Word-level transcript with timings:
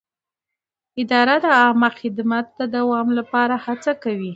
اداره 1.01 1.35
د 1.43 1.45
عامه 1.59 1.89
خدمت 2.01 2.45
د 2.59 2.61
دوام 2.75 3.07
لپاره 3.19 3.55
هڅه 3.65 3.91
کوي. 4.03 4.29